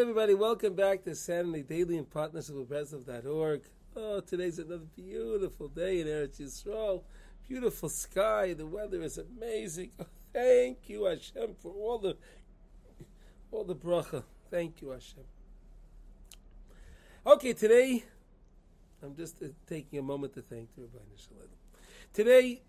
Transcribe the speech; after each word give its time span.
Everybody. 0.00 0.34
Welcome 0.34 0.74
back 0.74 1.04
to 1.04 1.14
Saturday 1.14 1.62
Daily 1.62 1.98
in 1.98 2.04
partnership 2.04 2.56
with 2.56 2.68
Breslov.org. 2.68 3.62
Oh, 3.94 4.18
today's 4.18 4.58
another 4.58 4.86
beautiful 4.96 5.68
day 5.68 6.00
in 6.00 6.08
Eretz 6.08 6.40
Yisrael. 6.40 7.04
Beautiful 7.46 7.88
sky. 7.88 8.54
The 8.54 8.66
weather 8.66 9.00
is 9.02 9.18
amazing. 9.18 9.92
Oh, 10.00 10.06
thank 10.32 10.88
you, 10.88 11.04
Hashem, 11.04 11.54
for 11.62 11.72
all 11.74 11.98
the 11.98 12.16
all 13.52 13.62
the 13.62 13.76
bracha. 13.76 14.24
Thank 14.50 14.82
you, 14.82 14.90
Hashem. 14.90 15.22
Okay, 17.24 17.52
today 17.52 18.02
I'm 19.00 19.14
just 19.14 19.40
uh, 19.44 19.46
taking 19.68 20.00
a 20.00 20.02
moment 20.02 20.34
to 20.34 20.42
thank 20.42 20.70
Rabbi 20.76 20.98
Shalom. 21.16 21.48
Today 22.12 22.62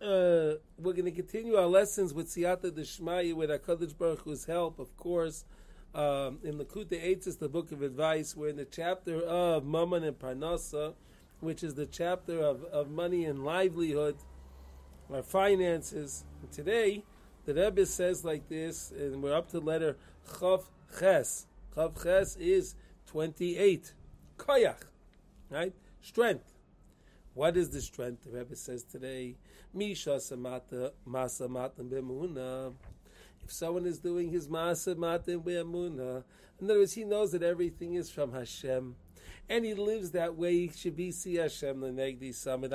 uh, 0.00 0.60
we're 0.78 0.92
going 0.92 1.06
to 1.06 1.10
continue 1.10 1.56
our 1.56 1.66
lessons 1.66 2.14
with 2.14 2.28
Siyata 2.28 2.70
Deshmaya 2.70 3.34
with 3.34 3.50
HaKadosh 3.50 3.98
Baruch 3.98 4.20
Hu's 4.20 4.44
help, 4.44 4.78
of 4.78 4.96
course 4.96 5.44
um, 5.96 6.38
in 6.44 6.58
Likutei 6.58 7.02
Eitzes, 7.02 7.38
the 7.38 7.48
book 7.48 7.72
of 7.72 7.80
advice, 7.80 8.36
we're 8.36 8.50
in 8.50 8.56
the 8.56 8.66
chapter 8.66 9.22
of 9.22 9.64
Mammon 9.64 10.04
and 10.04 10.18
Parnasa, 10.18 10.92
which 11.40 11.64
is 11.64 11.74
the 11.74 11.86
chapter 11.86 12.38
of, 12.38 12.64
of 12.64 12.90
money 12.90 13.24
and 13.24 13.42
livelihood, 13.44 14.16
our 15.10 15.22
finances. 15.22 16.24
And 16.42 16.52
today, 16.52 17.02
the 17.46 17.54
Rebbe 17.54 17.86
says 17.86 18.26
like 18.26 18.46
this, 18.50 18.90
and 18.90 19.22
we're 19.22 19.34
up 19.34 19.50
to 19.52 19.58
letter 19.58 19.96
Chav 20.28 20.64
Ches. 20.98 21.46
Chav 21.74 22.02
Ches 22.02 22.36
is 22.36 22.74
28. 23.06 23.94
Koyach, 24.36 24.82
right? 25.48 25.72
Strength. 26.02 26.52
What 27.32 27.56
is 27.56 27.70
the 27.70 27.80
strength? 27.80 28.24
The 28.24 28.38
Rebbe 28.38 28.54
says 28.54 28.84
today, 28.84 29.36
Misha 29.72 30.16
Samata 30.16 30.90
Masa 31.08 31.48
Matan 31.48 31.88
Bemuna 31.88 32.74
if 33.46 33.52
someone 33.52 33.86
is 33.86 34.00
doing 34.00 34.30
his 34.30 34.48
Maasa 34.48 34.96
Matin 34.96 35.38
Be'amuna, 35.38 36.24
in 36.60 36.68
other 36.68 36.80
words, 36.80 36.94
he 36.94 37.04
knows 37.04 37.30
that 37.30 37.44
everything 37.44 37.94
is 37.94 38.10
from 38.10 38.32
Hashem, 38.32 38.96
and 39.48 39.64
he 39.64 39.72
lives 39.72 40.10
that 40.10 40.34
way, 40.34 40.66
he 40.66 40.72
should 40.74 40.96
be 40.96 41.12
see 41.12 41.36
Hashem 41.36 41.80
Lenegdi 41.80 42.34
Summit. 42.34 42.72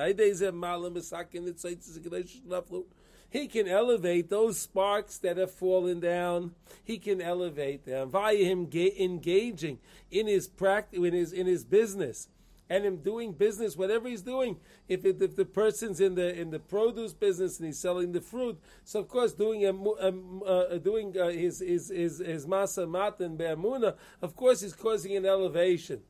He 3.29 3.47
can 3.47 3.67
elevate 3.67 4.29
those 4.29 4.59
sparks 4.59 5.17
that 5.17 5.37
have 5.37 5.51
fallen 5.51 5.99
down. 5.99 6.55
He 6.83 6.97
can 6.97 7.21
elevate 7.21 7.85
them. 7.85 8.09
Via 8.09 8.37
him 8.37 8.69
engaging 8.73 9.79
in 10.09 10.27
his 10.27 10.47
practice, 10.47 10.99
in 10.99 11.13
his 11.13 11.33
in 11.33 11.47
his 11.47 11.65
business 11.65 12.29
and 12.71 12.85
him 12.85 12.97
doing 12.97 13.33
business, 13.33 13.75
whatever 13.75 14.07
he's 14.07 14.21
doing. 14.21 14.55
If, 14.87 15.03
it, 15.03 15.21
if 15.21 15.35
the 15.35 15.43
person's 15.43 15.99
in 15.99 16.15
the 16.15 16.33
in 16.33 16.51
the 16.51 16.59
produce 16.59 17.11
business 17.11 17.59
and 17.59 17.65
he's 17.65 17.77
selling 17.77 18.13
the 18.13 18.21
fruit, 18.21 18.57
so 18.85 19.01
of 19.01 19.09
course 19.09 19.33
doing 19.33 19.65
a, 19.65 19.73
a, 19.73 20.45
uh, 20.45 20.77
doing 20.77 21.13
uh, 21.19 21.27
his 21.27 21.59
his 21.59 21.89
his 21.89 22.19
his 22.19 22.45
masa 22.45 22.89
matan 22.89 23.35
be'amuna, 23.35 23.95
of 24.21 24.37
course 24.37 24.61
he's 24.61 24.73
causing 24.73 25.17
an 25.17 25.25
elevation. 25.25 26.01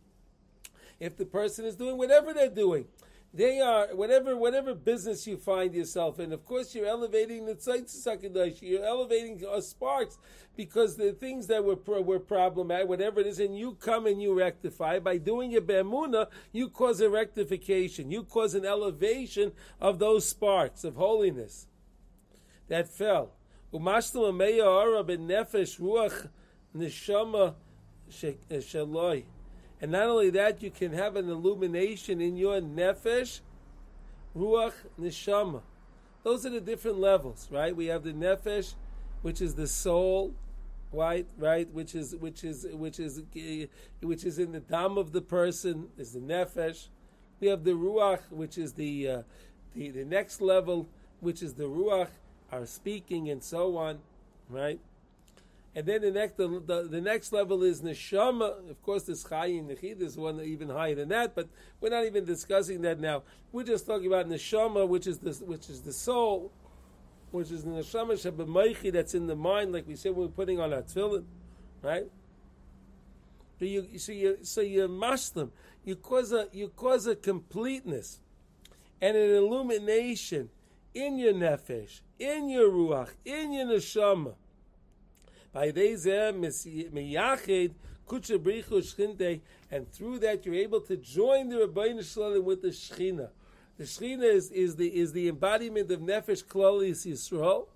If 0.99 1.17
the 1.17 1.25
person 1.25 1.65
is 1.65 1.75
doing 1.75 1.97
whatever 1.97 2.31
they're 2.31 2.47
doing, 2.47 2.85
they 3.33 3.61
are 3.61 3.87
whatever 3.95 4.35
whatever 4.35 4.75
business 4.75 5.25
you 5.25 5.37
find 5.37 5.73
yourself 5.73 6.19
in. 6.19 6.33
Of 6.33 6.45
course, 6.45 6.75
you're 6.75 6.85
elevating 6.85 7.45
the 7.45 7.55
tzitzis 7.55 8.05
hakadosh. 8.05 8.61
You're 8.61 8.83
elevating 8.83 9.41
uh, 9.49 9.61
sparks 9.61 10.17
because 10.57 10.97
the 10.97 11.13
things 11.13 11.47
that 11.47 11.63
were 11.63 11.77
were 12.01 12.19
problematic, 12.19 12.89
whatever 12.89 13.21
it 13.21 13.27
is, 13.27 13.39
and 13.39 13.57
you 13.57 13.75
come 13.75 14.05
and 14.05 14.21
you 14.21 14.37
rectify 14.37 14.99
by 14.99 15.17
doing 15.17 15.51
your 15.51 15.61
bemuna. 15.61 16.27
You 16.51 16.67
cause 16.67 16.99
a 16.99 17.09
rectification. 17.09 18.11
You 18.11 18.23
cause 18.23 18.53
an 18.53 18.65
elevation 18.65 19.53
of 19.79 19.99
those 19.99 20.27
sparks 20.27 20.83
of 20.83 20.95
holiness 20.95 21.67
that 22.67 22.89
fell. 22.89 23.31
Nefesh 23.73 25.79
ruach 25.79 26.27
neshama 26.75 27.55
shaloi. 28.09 29.23
And 29.81 29.91
not 29.91 30.07
only 30.07 30.29
that, 30.29 30.61
you 30.61 30.69
can 30.69 30.93
have 30.93 31.15
an 31.15 31.27
illumination 31.27 32.21
in 32.21 32.37
your 32.37 32.61
nefesh, 32.61 33.39
ruach, 34.37 34.73
neshama. 34.99 35.61
Those 36.23 36.45
are 36.45 36.51
the 36.51 36.61
different 36.61 36.99
levels, 36.99 37.47
right? 37.51 37.75
We 37.75 37.87
have 37.87 38.03
the 38.03 38.13
nefesh, 38.13 38.75
which 39.23 39.41
is 39.41 39.55
the 39.55 39.67
soul, 39.67 40.35
right? 40.91 41.25
Right, 41.35 41.67
which 41.73 41.95
is 41.95 42.15
which 42.15 42.43
is 42.43 42.67
which 42.71 42.99
is 42.99 43.23
which 44.01 44.23
is 44.23 44.37
in 44.37 44.51
the 44.51 44.59
dam 44.59 44.99
of 44.99 45.13
the 45.13 45.21
person 45.21 45.87
is 45.97 46.13
the 46.13 46.19
nefesh. 46.19 46.87
We 47.39 47.47
have 47.47 47.63
the 47.63 47.71
ruach, 47.71 48.19
which 48.29 48.59
is 48.59 48.73
the 48.73 49.07
uh, 49.07 49.21
the 49.73 49.89
the 49.89 50.05
next 50.05 50.41
level, 50.41 50.87
which 51.21 51.41
is 51.41 51.55
the 51.55 51.63
ruach, 51.63 52.09
our 52.51 52.67
speaking 52.67 53.31
and 53.31 53.43
so 53.43 53.77
on, 53.77 53.99
right? 54.47 54.79
And 55.73 55.85
then 55.85 56.01
the 56.01 56.11
next 56.11 56.35
the, 56.35 56.47
the, 56.65 56.87
the, 56.89 56.99
next 56.99 57.31
level 57.31 57.63
is 57.63 57.81
neshama. 57.81 58.69
Of 58.69 58.81
course, 58.83 59.03
there's 59.03 59.23
chaya 59.23 59.63
yechida. 59.63 59.99
There's 59.99 60.17
one 60.17 60.41
even 60.41 60.69
higher 60.69 60.95
than 60.95 61.09
that, 61.09 61.33
but 61.33 61.47
we're 61.79 61.89
not 61.89 62.05
even 62.05 62.25
discussing 62.25 62.81
that 62.81 62.99
now. 62.99 63.23
We're 63.53 63.63
just 63.63 63.85
talking 63.85 64.07
about 64.07 64.27
neshama, 64.27 64.85
which 64.85 65.07
is 65.07 65.19
the 65.19 65.31
which 65.45 65.69
is 65.69 65.81
the 65.81 65.93
soul, 65.93 66.51
which 67.31 67.51
is 67.51 67.63
the 67.63 67.69
neshama 67.69 68.13
shebemochi 68.13 68.91
that's 68.91 69.15
in 69.15 69.27
the 69.27 69.35
mind, 69.35 69.71
like 69.71 69.87
we 69.87 69.95
said 69.95 70.13
when 70.13 70.27
we're 70.27 70.33
putting 70.33 70.59
on 70.59 70.73
our 70.73 70.81
tefillin, 70.81 71.23
right? 71.81 72.07
So 73.59 73.65
you 73.65 73.97
so 73.97 74.11
you 74.11 74.37
so 74.41 74.59
you 74.59 74.87
them. 75.33 75.53
You 75.85 75.95
cause 75.95 76.33
a 76.33 76.47
you 76.51 76.67
cause 76.67 77.07
a 77.07 77.15
completeness 77.15 78.19
and 79.01 79.15
an 79.15 79.31
illumination 79.31 80.49
in 80.93 81.17
your 81.17 81.33
nefesh, 81.33 82.01
in 82.19 82.49
your 82.49 82.69
ruach, 82.69 83.11
in 83.23 83.53
your 83.53 83.67
neshama 83.67 84.33
by 85.53 85.71
and 89.71 89.91
through 89.91 90.19
that 90.19 90.45
you're 90.45 90.55
able 90.55 90.81
to 90.81 90.97
join 90.97 91.49
the 91.49 91.55
Ribono 91.55 92.03
Shel 92.03 92.23
Olam 92.23 92.43
with 92.43 92.61
the 92.61 92.69
Shechina. 92.69 93.29
The 93.77 93.83
Shechina 93.83 94.23
is, 94.23 94.51
is, 94.51 94.75
the, 94.75 94.87
is 94.87 95.13
the 95.13 95.27
embodiment 95.29 95.89
of 95.91 96.01
Nefesh 96.01 96.45
Klolis 96.45 97.05
Yisrael, 97.05 97.67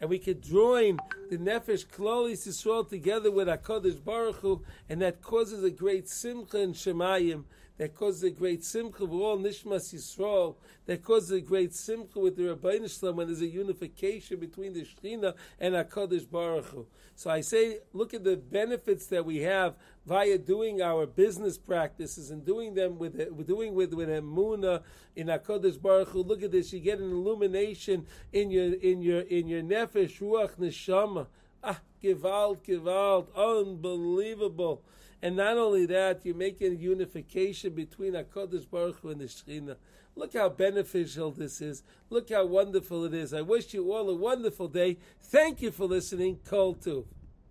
and 0.00 0.10
we 0.10 0.18
could 0.18 0.42
join 0.42 0.98
the 1.32 1.38
Nefesh 1.38 1.86
Klolis 1.86 2.46
Yisrael 2.46 2.86
together 2.86 3.30
with 3.30 3.48
HaKadosh 3.48 4.04
Baruch 4.04 4.36
Hu, 4.36 4.62
and 4.90 5.00
that 5.00 5.22
causes 5.22 5.64
a 5.64 5.70
great 5.70 6.06
simcha 6.06 6.58
in 6.58 6.74
Shemayim, 6.74 7.44
that 7.78 7.94
causes 7.94 8.22
a 8.22 8.30
great 8.30 8.62
simcha 8.62 9.06
with 9.06 9.18
all 9.18 9.38
Nishmas 9.38 9.94
Yisrael, 9.94 10.56
that 10.84 11.02
causes 11.02 11.30
a 11.30 11.40
great 11.40 11.74
simcha 11.74 12.18
with 12.18 12.36
the 12.36 12.42
Ribono 12.42 12.86
Shel 12.86 13.12
Olam 13.12 13.14
when 13.16 13.28
there's 13.28 13.40
a 13.40 13.46
unification 13.46 14.40
between 14.40 14.74
the 14.74 14.84
Shechina 14.84 15.34
and 15.58 15.74
HaKadosh 15.74 16.30
Baruch 16.30 16.66
Hu. 16.66 16.86
So 17.14 17.30
I 17.30 17.40
say, 17.40 17.78
look 17.92 18.14
at 18.14 18.24
the 18.24 18.36
benefits 18.36 19.06
that 19.06 19.24
we 19.24 19.38
have 19.38 19.76
via 20.06 20.38
doing 20.38 20.82
our 20.82 21.06
business 21.06 21.56
practices 21.56 22.30
and 22.30 22.44
doing 22.44 22.74
them 22.74 22.98
with 22.98 23.46
doing 23.46 23.74
with 23.74 23.94
with 23.94 24.08
emuna 24.08 24.82
in 25.16 25.28
HaKadosh 25.28 25.80
Baruch 25.80 26.08
Hu. 26.08 26.22
Look 26.22 26.42
at 26.42 26.52
this, 26.52 26.72
you 26.72 26.80
get 26.80 26.98
an 26.98 27.10
illumination 27.10 28.06
in 28.32 28.50
your 28.50 28.74
in 28.74 29.02
your 29.02 29.20
in 29.20 29.46
your 29.46 29.62
nefesh 29.62 30.20
ruach 30.20 30.56
neshama. 30.58 31.21
Ah, 31.62 31.80
gewalt, 32.02 32.64
gewalt, 32.66 33.28
unbelievable. 33.34 34.82
And 35.22 35.36
not 35.36 35.56
only 35.56 35.86
that, 35.86 36.24
you're 36.24 36.34
making 36.34 36.80
unification 36.80 37.74
between 37.74 38.14
HaKadosh 38.14 38.68
Baruch 38.68 38.98
Hu 39.00 39.10
and 39.10 39.20
the 39.20 39.26
Shekhinah. 39.26 39.76
Look 40.16 40.34
how 40.34 40.48
beneficial 40.48 41.30
this 41.30 41.60
is. 41.60 41.82
Look 42.10 42.30
how 42.30 42.44
wonderful 42.44 43.04
it 43.04 43.14
is. 43.14 43.32
I 43.32 43.40
wish 43.42 43.72
you 43.72 43.92
all 43.92 44.10
a 44.10 44.14
wonderful 44.14 44.68
day. 44.68 44.98
Thank 45.22 45.62
you 45.62 45.70
for 45.70 45.86
listening. 45.86 46.40
Kol 46.44 46.74
Tuv. 46.74 47.06